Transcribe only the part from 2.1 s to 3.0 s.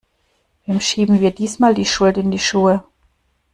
in die Schuhe?